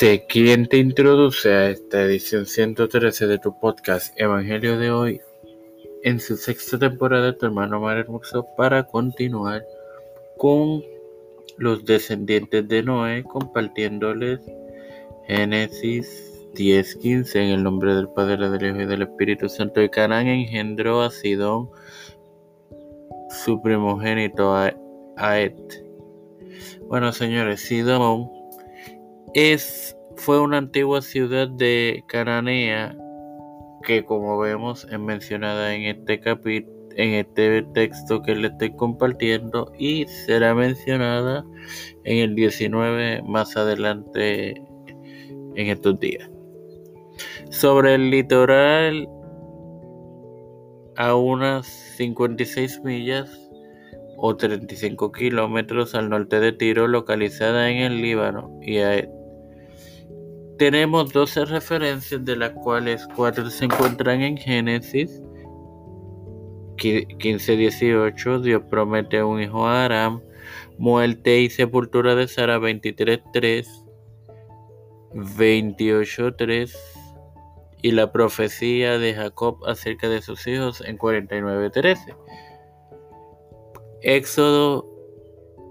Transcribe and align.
Este, 0.00 0.24
quien 0.24 0.66
te 0.66 0.78
introduce 0.78 1.52
a 1.52 1.68
esta 1.68 2.00
edición 2.00 2.46
113 2.46 3.26
de 3.26 3.38
tu 3.38 3.60
podcast 3.60 4.18
Evangelio 4.18 4.78
de 4.78 4.90
hoy, 4.90 5.20
en 6.02 6.20
su 6.20 6.38
sexta 6.38 6.78
temporada, 6.78 7.36
tu 7.36 7.44
hermano 7.44 7.80
Mar 7.80 7.98
Hermoso, 7.98 8.46
para 8.56 8.84
continuar 8.84 9.62
con 10.38 10.82
los 11.58 11.84
descendientes 11.84 12.66
de 12.66 12.82
Noé, 12.82 13.24
compartiéndoles 13.24 14.40
Génesis 15.26 16.48
10:15 16.54 17.36
en 17.36 17.50
el 17.50 17.62
nombre 17.62 17.94
del 17.94 18.08
Padre, 18.08 18.48
del 18.48 18.70
Hijo 18.70 18.80
y 18.80 18.86
del 18.86 19.02
Espíritu 19.02 19.50
Santo. 19.50 19.82
Y 19.82 19.90
Canaán 19.90 20.28
engendró 20.28 21.02
a 21.02 21.10
Sidón, 21.10 21.68
su 23.44 23.60
primogénito, 23.60 24.54
a 24.54 24.72
Aet. 25.18 25.84
Bueno, 26.88 27.12
señores, 27.12 27.60
Sidón 27.60 28.39
es, 29.34 29.96
fue 30.16 30.40
una 30.40 30.58
antigua 30.58 31.02
ciudad 31.02 31.48
de 31.48 32.04
Cananea 32.08 32.96
que 33.82 34.04
como 34.04 34.38
vemos 34.38 34.86
es 34.90 34.98
mencionada 34.98 35.74
en 35.74 35.82
este 35.82 36.20
capítulo 36.20 36.80
en 36.96 37.14
este 37.14 37.62
texto 37.74 38.22
que 38.22 38.34
le 38.34 38.48
estoy 38.48 38.74
compartiendo 38.76 39.72
y 39.78 40.06
será 40.06 40.54
mencionada 40.54 41.44
en 42.04 42.18
el 42.18 42.34
19 42.34 43.22
más 43.22 43.56
adelante 43.56 44.50
en 45.54 45.68
estos 45.68 45.98
días. 46.00 46.28
Sobre 47.50 47.94
el 47.94 48.10
litoral 48.10 49.08
a 50.96 51.14
unas 51.14 51.66
56 51.96 52.82
millas 52.84 53.50
o 54.16 54.36
35 54.36 55.12
kilómetros 55.12 55.94
al 55.94 56.10
norte 56.10 56.40
de 56.40 56.52
Tiro, 56.52 56.88
localizada 56.88 57.70
en 57.70 57.78
el 57.78 58.02
Líbano 58.02 58.50
y 58.60 58.78
a 58.78 59.08
tenemos 60.60 61.10
12 61.10 61.46
referencias, 61.46 62.22
de 62.22 62.36
las 62.36 62.50
cuales 62.50 63.08
4 63.16 63.48
se 63.48 63.64
encuentran 63.64 64.20
en 64.20 64.36
Génesis 64.36 65.22
15:18. 66.76 68.42
Dios 68.42 68.64
promete 68.68 69.22
un 69.22 69.40
hijo 69.40 69.66
a 69.66 69.86
Aram. 69.86 70.20
Muerte 70.76 71.40
y 71.40 71.48
sepultura 71.48 72.14
de 72.14 72.28
Sara 72.28 72.58
23:3. 72.58 73.86
28:3. 75.14 76.76
Y 77.80 77.92
la 77.92 78.12
profecía 78.12 78.98
de 78.98 79.14
Jacob 79.14 79.64
acerca 79.66 80.10
de 80.10 80.20
sus 80.20 80.46
hijos 80.46 80.82
en 80.82 80.98
49:13. 80.98 82.14
Éxodo 84.02 84.86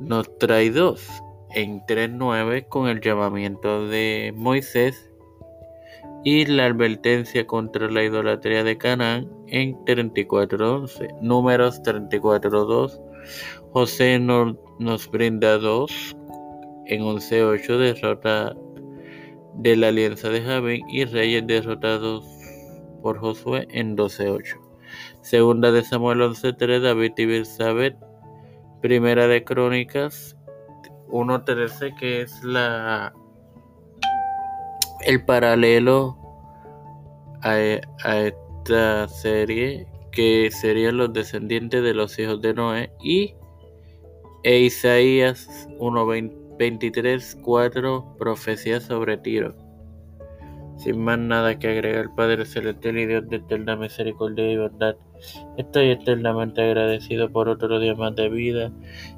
nos 0.00 0.38
trae 0.38 0.70
dos 0.70 1.10
en 1.54 1.80
3.9 1.86 2.68
con 2.68 2.88
el 2.88 3.00
llamamiento 3.00 3.86
de 3.86 4.32
Moisés 4.36 5.10
y 6.24 6.46
la 6.46 6.66
advertencia 6.66 7.46
contra 7.46 7.90
la 7.90 8.04
idolatría 8.04 8.64
de 8.64 8.76
Canaán 8.76 9.28
en 9.46 9.74
34.11. 9.84 11.20
Números 11.20 11.80
34.2. 11.82 13.00
José 13.72 14.18
nos 14.18 15.10
brinda 15.10 15.58
dos 15.58 16.16
en 16.86 17.02
11.8 17.02 17.78
derrota 17.78 18.56
de 19.54 19.76
la 19.76 19.88
alianza 19.88 20.28
de 20.30 20.40
Javín 20.42 20.88
y 20.88 21.04
reyes 21.04 21.46
derrotados 21.46 22.24
por 23.02 23.18
Josué 23.18 23.66
en 23.70 23.96
12.8. 23.96 24.58
Segunda 25.20 25.70
de 25.72 25.84
Samuel 25.84 26.20
11.3 26.20 26.80
David 26.80 27.12
y 27.16 27.26
Bersabet. 27.26 27.96
Primera 28.80 29.26
de 29.26 29.42
Crónicas 29.42 30.37
1.13 31.08 31.96
que 31.96 32.22
es 32.22 32.42
la 32.42 33.12
el 35.00 35.24
paralelo 35.24 36.16
a, 37.42 37.58
esta 37.58 39.08
serie 39.08 39.86
que 40.12 40.50
serían 40.50 40.96
los 40.96 41.12
descendientes 41.12 41.82
de 41.82 41.94
los 41.94 42.18
hijos 42.18 42.40
de 42.42 42.54
Noé 42.54 42.92
y 43.02 43.34
e 44.42 44.58
Isaías 44.60 45.68
1.23 45.78 47.40
4 47.42 48.16
profecía 48.18 48.80
sobre 48.80 49.16
Tiro 49.18 49.67
sin 50.78 51.00
más 51.00 51.18
nada 51.18 51.58
que 51.58 51.68
agregar 51.68 52.14
Padre 52.14 52.46
Celestial 52.46 52.98
y 52.98 53.06
Dios 53.06 53.28
de 53.28 53.36
eterna 53.36 53.76
misericordia 53.76 54.50
y 54.50 54.56
verdad 54.56 54.96
Estoy 55.56 55.90
eternamente 55.90 56.62
agradecido 56.62 57.30
por 57.30 57.48
otro 57.48 57.80
día 57.80 57.94
más 57.94 58.14
de 58.14 58.28
vida. 58.28 58.70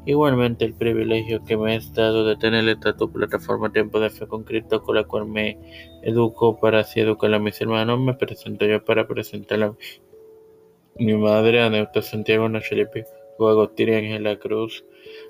Igualmente 0.07 0.65
el 0.65 0.75
privilegio 0.75 1.45
que 1.45 1.57
me 1.57 1.77
has 1.77 1.93
dado 1.93 2.27
de 2.27 2.37
tener 2.37 2.67
esta 2.69 2.97
tu 2.97 3.13
plataforma 3.13 3.73
Tiempo 3.73 4.01
de 4.01 4.11
Fe 4.11 4.27
con 4.27 4.45
Cristo 4.45 4.83
con 4.83 4.97
la 4.97 5.05
cual 5.05 5.27
me 5.27 5.59
educo 6.03 6.59
para 6.59 6.81
así 6.81 7.01
educar 7.01 7.33
a 7.35 7.39
mis 7.39 7.61
hermanos. 7.61 8.01
Me 8.01 8.15
presento 8.15 8.65
yo 8.65 8.83
para 8.85 9.07
presentar 9.07 9.63
a 9.63 9.75
mi 10.97 11.15
madre, 11.15 11.63
Aneuta 11.63 12.03
Santiago 12.03 12.49
Nachelipi, 12.49 13.03
Agostín 13.39 13.95
Ángela 13.95 14.39
Cruz, 14.39 14.85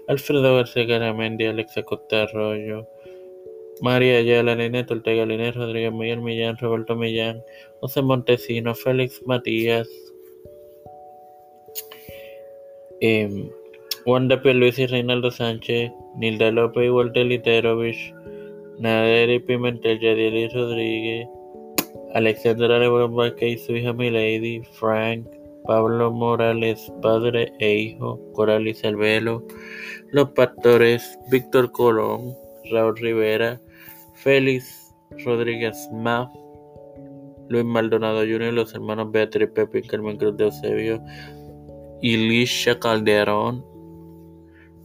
Alfredo 0.08 0.56
García 0.56 0.84
Garamendi, 0.84 1.46
Alexa 1.46 1.82
Costa 1.82 2.22
Arroyo, 2.22 2.86
María 3.82 4.18
Ayala, 4.18 4.54
Neto 4.56 4.94
Ortega 4.94 5.24
Linés, 5.24 5.54
Rodríguez 5.54 5.92
Miguel 5.92 6.20
Millán, 6.20 6.56
Roberto 6.58 6.96
Millán, 6.96 7.42
José 7.80 8.02
Montesino, 8.02 8.74
Félix 8.74 9.22
Matías, 9.26 9.88
eh, 13.00 13.50
Wanda 14.06 14.40
Luis 14.44 14.78
y 14.78 14.86
Reinaldo 14.86 15.30
Sánchez, 15.30 15.90
Nilda 16.16 16.50
López 16.50 16.86
y 16.86 16.90
Walter 16.90 17.26
Literovich, 17.26 18.14
Naderi 18.78 19.38
Pimentel, 19.40 20.00
Yadieli 20.00 20.48
Rodríguez, 20.48 21.28
Alexandra 22.14 22.78
Lebron 22.78 23.14
Vázquez 23.14 23.52
y 23.52 23.58
su 23.58 23.76
hija 23.76 23.92
Milady, 23.92 24.62
Frank, 24.72 25.26
Pablo 25.64 26.10
Morales, 26.10 26.92
padre 27.02 27.52
e 27.58 27.74
hijo, 27.74 28.18
Coralis 28.32 28.84
Alvelo, 28.84 29.44
Los 30.10 30.30
Pastores, 30.30 31.18
Víctor 31.30 31.70
Colón, 31.72 32.34
Raúl 32.70 32.96
Rivera, 32.96 33.60
Félix 34.22 34.94
Rodríguez 35.24 35.88
Maff, 35.92 36.30
Luis 37.48 37.64
Maldonado 37.64 38.20
Jr., 38.20 38.52
los 38.52 38.74
hermanos 38.74 39.10
Beatriz 39.10 39.48
Pepe 39.50 39.78
y 39.78 39.82
Carmen 39.82 40.18
Cruz 40.18 40.36
de 40.36 40.44
Eusebio, 40.44 41.02
Ilisha 42.02 42.78
Calderón, 42.78 43.64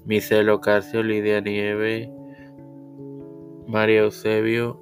Michelle 0.06 0.50
Ocasio, 0.52 1.04
Lidia 1.04 1.42
Nieve, 1.42 2.10
María 3.68 4.02
Eusebio, 4.02 4.80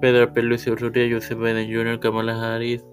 Pedro 0.00 0.32
P. 0.32 0.42
Luis 0.42 0.66
Urrutia, 0.66 1.08
Joseph 1.10 1.38
Biden 1.38 1.72
Jr., 1.72 2.00
Kamala 2.00 2.34
Harris, 2.34 2.84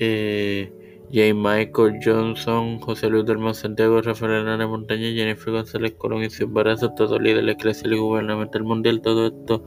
eh, 0.00 0.70
J. 1.12 1.34
Michael 1.34 1.98
Johnson, 2.04 2.80
José 2.80 3.08
Luis 3.08 3.24
del 3.24 3.54
Santiago, 3.54 4.02
Rafael 4.02 4.32
Hernández 4.32 4.68
Montaña, 4.68 5.10
Jennifer 5.10 5.52
González 5.52 5.94
Colón 5.96 6.22
y 6.22 6.30
su 6.30 6.44
embarazo, 6.44 6.92
todo 6.94 7.18
líder 7.18 7.48
Iglesia 7.48 7.88
y 7.90 7.96
gubernamental 7.96 8.62
mundial, 8.64 9.00
todo 9.00 9.28
esto 9.28 9.64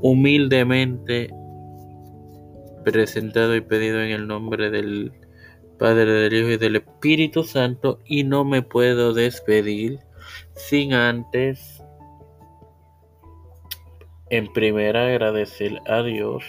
humildemente 0.00 1.30
presentado 2.84 3.56
y 3.56 3.60
pedido 3.60 4.00
en 4.00 4.10
el 4.10 4.26
nombre 4.26 4.70
del 4.70 5.12
Padre, 5.78 6.04
del 6.04 6.32
Hijo 6.34 6.50
y 6.50 6.56
del 6.56 6.76
Espíritu 6.76 7.44
Santo 7.44 8.00
y 8.04 8.24
no 8.24 8.44
me 8.44 8.62
puedo 8.62 9.14
despedir 9.14 10.00
sin 10.54 10.92
antes 10.92 11.82
en 14.30 14.52
primera 14.52 15.06
agradecer 15.06 15.80
a 15.86 16.02
Dios 16.02 16.44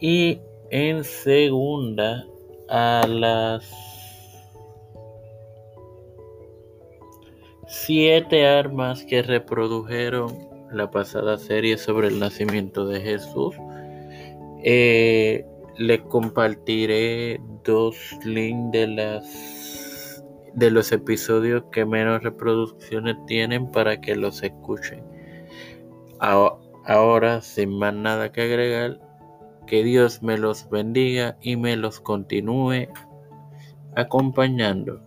y 0.00 0.40
en 0.70 1.04
segunda 1.04 2.24
a 2.68 3.06
las 3.08 3.64
siete 7.66 8.46
armas 8.46 9.04
que 9.04 9.22
reprodujeron 9.22 10.48
la 10.72 10.90
pasada 10.90 11.38
serie 11.38 11.78
sobre 11.78 12.08
el 12.08 12.18
nacimiento 12.18 12.86
de 12.86 13.00
Jesús 13.00 13.54
eh, 14.62 15.44
le 15.76 16.02
compartiré 16.02 17.40
dos 17.64 17.96
links 18.24 18.72
de 18.72 18.86
las 18.88 20.24
de 20.54 20.70
los 20.70 20.90
episodios 20.90 21.64
que 21.70 21.84
menos 21.84 22.22
reproducciones 22.22 23.16
tienen 23.26 23.70
para 23.70 24.00
que 24.00 24.16
los 24.16 24.42
escuchen. 24.42 25.04
Ahora, 26.18 27.42
sin 27.42 27.78
más 27.78 27.92
nada 27.92 28.32
que 28.32 28.40
agregar, 28.40 28.98
que 29.66 29.82
Dios 29.84 30.22
me 30.22 30.38
los 30.38 30.68
bendiga 30.70 31.36
y 31.40 31.56
me 31.56 31.76
los 31.76 32.00
continúe 32.00 32.88
acompañando. 33.94 35.00